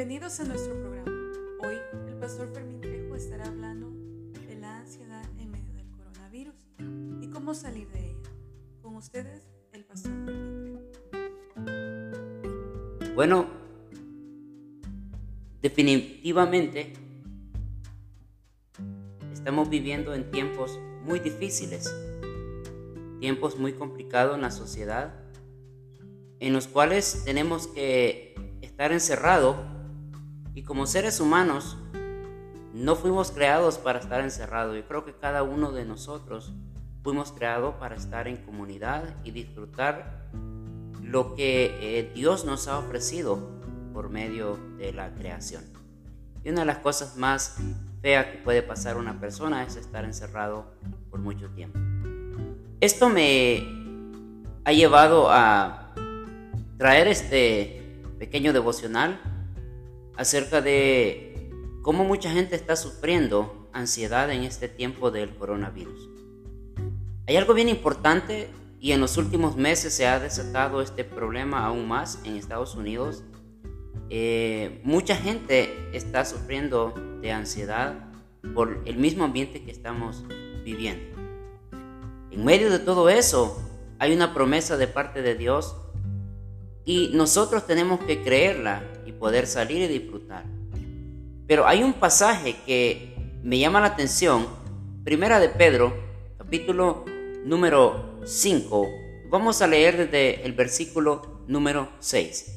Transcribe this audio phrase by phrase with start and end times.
[0.00, 1.12] Bienvenidos a nuestro programa.
[1.62, 1.76] Hoy
[2.08, 3.92] el pastor Fermín Trejo estará hablando
[4.48, 6.54] de la ansiedad en medio del coronavirus
[7.20, 8.30] y cómo salir de ella.
[8.80, 9.42] Con ustedes,
[9.74, 10.78] el pastor Fermín
[11.52, 13.14] Trejo.
[13.14, 13.46] Bueno,
[15.60, 16.94] definitivamente
[19.34, 21.94] estamos viviendo en tiempos muy difíciles,
[23.20, 25.12] tiempos muy complicados en la sociedad,
[26.38, 29.56] en los cuales tenemos que estar encerrados
[30.54, 31.76] y como seres humanos
[32.72, 34.76] no fuimos creados para estar encerrados.
[34.76, 36.52] Yo creo que cada uno de nosotros
[37.02, 40.28] fuimos creados para estar en comunidad y disfrutar
[41.02, 43.38] lo que eh, Dios nos ha ofrecido
[43.92, 45.64] por medio de la creación.
[46.44, 47.56] Y una de las cosas más
[48.00, 50.66] feas que puede pasar una persona es estar encerrado
[51.10, 51.78] por mucho tiempo.
[52.80, 53.66] Esto me
[54.64, 55.92] ha llevado a
[56.78, 59.20] traer este pequeño devocional
[60.20, 66.10] acerca de cómo mucha gente está sufriendo ansiedad en este tiempo del coronavirus.
[67.26, 71.88] Hay algo bien importante y en los últimos meses se ha desatado este problema aún
[71.88, 73.24] más en Estados Unidos.
[74.10, 78.10] Eh, mucha gente está sufriendo de ansiedad
[78.54, 80.22] por el mismo ambiente que estamos
[80.62, 81.18] viviendo.
[82.30, 83.58] En medio de todo eso
[83.98, 85.76] hay una promesa de parte de Dios
[86.84, 90.44] y nosotros tenemos que creerla y poder salir y disfrutar.
[91.46, 94.46] Pero hay un pasaje que me llama la atención,
[95.04, 95.92] Primera de Pedro,
[96.38, 97.04] capítulo
[97.44, 98.88] número 5.
[99.28, 102.56] Vamos a leer desde el versículo número 6.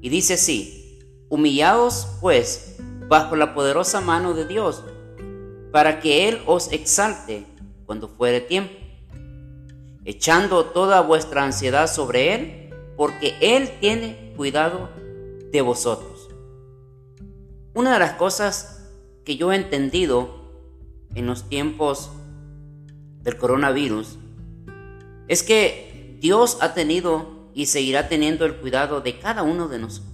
[0.00, 2.76] Y dice así, humillaos pues
[3.08, 4.82] bajo la poderosa mano de Dios,
[5.70, 7.44] para que Él os exalte
[7.84, 8.72] cuando fuere tiempo,
[10.06, 12.64] echando toda vuestra ansiedad sobre Él
[12.96, 14.88] porque Él tiene cuidado
[15.54, 16.28] de vosotros.
[17.74, 18.90] Una de las cosas
[19.24, 20.50] que yo he entendido
[21.14, 22.10] en los tiempos
[23.22, 24.18] del coronavirus
[25.28, 30.12] es que Dios ha tenido y seguirá teniendo el cuidado de cada uno de nosotros.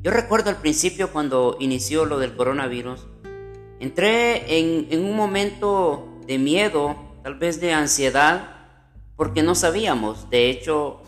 [0.00, 3.06] Yo recuerdo al principio cuando inició lo del coronavirus,
[3.80, 8.48] entré en, un momento de miedo, tal vez de ansiedad,
[9.14, 10.30] porque no sabíamos.
[10.30, 11.02] De hecho,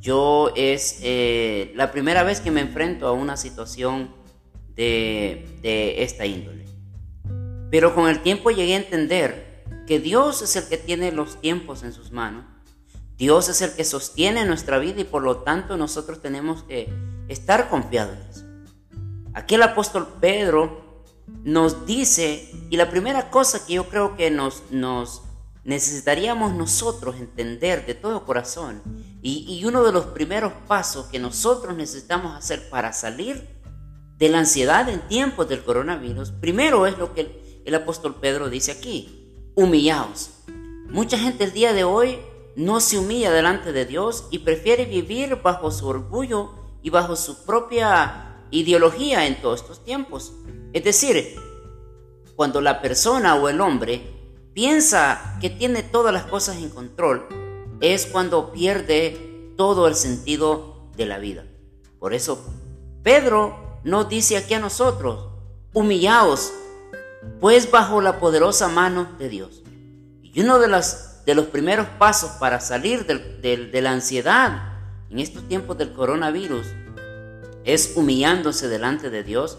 [0.00, 4.14] yo es eh, la primera vez que me enfrento a una situación
[4.74, 6.66] de, de esta índole.
[7.70, 11.82] Pero con el tiempo llegué a entender que Dios es el que tiene los tiempos
[11.82, 12.44] en sus manos.
[13.16, 16.88] Dios es el que sostiene nuestra vida y por lo tanto nosotros tenemos que
[17.28, 18.46] estar confiados en eso.
[19.34, 21.04] Aquí el apóstol Pedro
[21.44, 25.22] nos dice, y la primera cosa que yo creo que nos, nos,
[25.64, 28.82] necesitaríamos nosotros entender de todo corazón
[29.22, 33.60] y, uno de los primeros pasos que nosotros necesitamos hacer para salir
[34.16, 38.48] de la ansiedad en tiempos del coronavirus, primero es lo que el, el apóstol Pedro
[38.48, 40.30] dice aquí, humillaos.
[40.88, 42.18] Mucha gente el día de hoy
[42.56, 46.50] no se humilla delante de Dios y prefiere vivir bajo su orgullo
[46.82, 50.32] y bajo su propia ideología en todos estos tiempos.
[50.72, 51.36] Es decir,
[52.36, 54.19] cuando la persona o el hombre
[54.52, 57.26] piensa que tiene todas las cosas en control,
[57.80, 61.44] es cuando pierde todo el sentido de la vida.
[61.98, 62.44] Por eso
[63.02, 65.28] Pedro nos dice aquí a nosotros,
[65.72, 66.52] humillaos,
[67.40, 69.62] pues bajo la poderosa mano de Dios.
[70.22, 74.70] Y uno de, las, de los primeros pasos para salir de la ansiedad
[75.10, 76.66] en estos tiempos del coronavirus
[77.64, 79.58] es humillándose delante de Dios,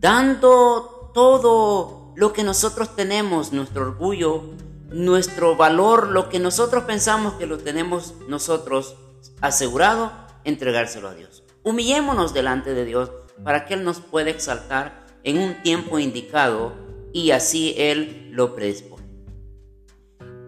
[0.00, 4.44] dando todo lo que nosotros tenemos, nuestro orgullo,
[4.90, 8.96] nuestro valor, lo que nosotros pensamos que lo tenemos nosotros
[9.40, 10.12] asegurado,
[10.44, 11.42] entregárselo a Dios.
[11.64, 13.10] Humillémonos delante de Dios
[13.42, 16.74] para que Él nos pueda exaltar en un tiempo indicado
[17.12, 19.02] y así Él lo predispone.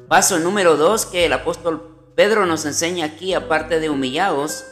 [0.08, 4.64] Paso número dos que el apóstol Pedro nos enseña aquí, aparte de humillados,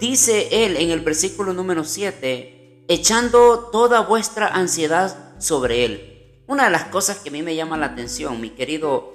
[0.00, 6.09] dice Él en el versículo número 7, echando toda vuestra ansiedad sobre Él
[6.50, 9.14] una de las cosas que a mí me llama la atención, mi querido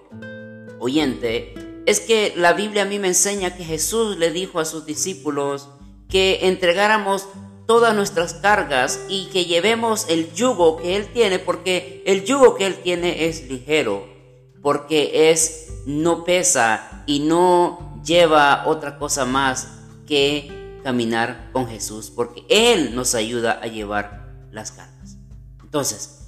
[0.80, 1.54] oyente,
[1.86, 5.68] es que la Biblia a mí me enseña que Jesús le dijo a sus discípulos
[6.08, 7.28] que entregáramos
[7.68, 12.68] todas nuestras cargas y que llevemos el yugo que Él tiene, porque el yugo que
[12.68, 14.08] Él tiene es ligero,
[14.62, 19.68] porque es no pesa y no lleva otra cosa más
[20.08, 25.18] que caminar con Jesús, porque Él nos ayuda a llevar las cargas.
[25.62, 26.25] Entonces,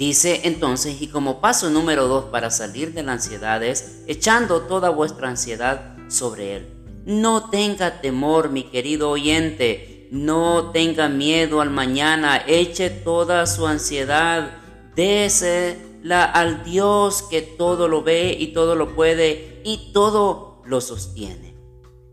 [0.00, 4.88] Dice entonces, y como paso número dos para salir de la ansiedad es echando toda
[4.88, 6.72] vuestra ansiedad sobre Él.
[7.04, 14.52] No tenga temor, mi querido oyente, no tenga miedo al mañana, eche toda su ansiedad,
[14.96, 21.54] désela al Dios que todo lo ve y todo lo puede y todo lo sostiene.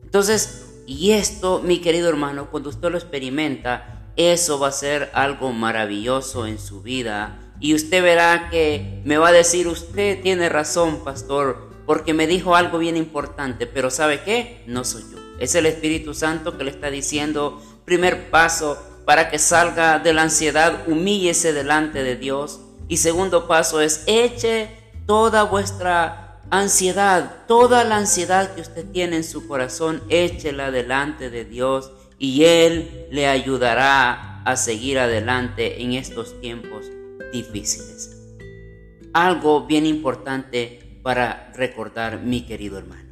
[0.04, 5.54] Entonces, y esto, mi querido hermano, cuando usted lo experimenta, eso va a ser algo
[5.54, 7.47] maravilloso en su vida.
[7.60, 12.56] Y usted verá que me va a decir, usted tiene razón, pastor, porque me dijo
[12.56, 14.64] algo bien importante, pero ¿sabe qué?
[14.68, 15.18] No soy yo.
[15.40, 20.24] Es el Espíritu Santo que le está diciendo, primer paso para que salga de la
[20.24, 22.60] ansiedad, humíllese delante de Dios.
[22.88, 24.70] Y segundo paso es, eche
[25.06, 31.46] toda vuestra ansiedad, toda la ansiedad que usted tiene en su corazón, échela delante de
[31.46, 36.86] Dios y Él le ayudará a seguir adelante en estos tiempos
[37.32, 38.12] difíciles.
[39.14, 43.08] Algo bien importante para recordar, mi querido hermano.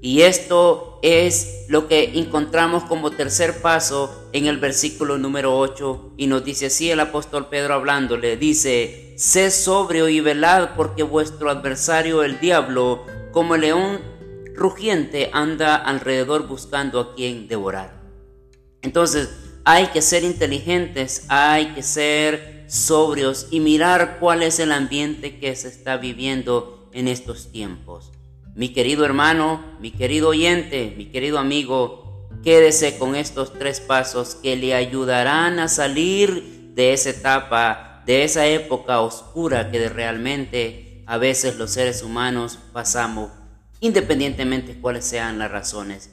[0.00, 6.28] Y esto es lo que encontramos como tercer paso en el versículo número 8 y
[6.28, 12.22] nos dice así el apóstol Pedro hablándole, dice, sé sobrio y velad porque vuestro adversario
[12.22, 14.00] el diablo, como el león
[14.54, 18.00] rugiente, anda alrededor buscando a quien devorar.
[18.82, 19.30] Entonces,
[19.64, 25.56] hay que ser inteligentes, hay que ser sobrios y mirar cuál es el ambiente que
[25.56, 28.12] se está viviendo en estos tiempos.
[28.54, 34.56] Mi querido hermano, mi querido oyente, mi querido amigo, quédese con estos tres pasos que
[34.56, 41.56] le ayudarán a salir de esa etapa, de esa época oscura que realmente a veces
[41.56, 43.30] los seres humanos pasamos,
[43.80, 46.10] independientemente cuáles sean las razones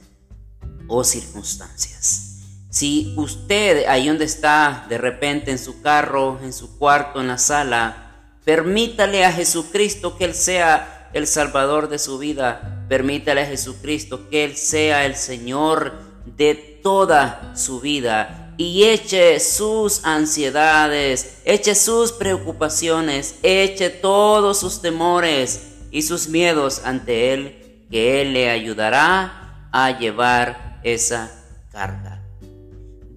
[0.88, 2.35] o circunstancias.
[2.70, 7.38] Si usted ahí donde está, de repente en su carro, en su cuarto, en la
[7.38, 8.14] sala,
[8.44, 12.84] permítale a Jesucristo que Él sea el Salvador de su vida.
[12.88, 15.94] Permítale a Jesucristo que Él sea el Señor
[16.26, 25.74] de toda su vida y eche sus ansiedades, eche sus preocupaciones, eche todos sus temores
[25.90, 31.30] y sus miedos ante Él, que Él le ayudará a llevar esa
[31.70, 32.15] carga.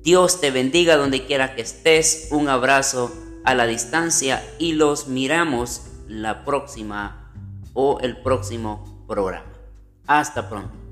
[0.03, 2.29] Dios te bendiga donde quiera que estés.
[2.31, 3.11] Un abrazo
[3.43, 7.31] a la distancia y los miramos la próxima
[7.73, 9.53] o el próximo programa.
[10.07, 10.88] Hasta pronto.